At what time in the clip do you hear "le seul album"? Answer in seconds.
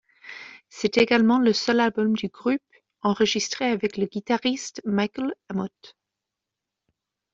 1.37-2.13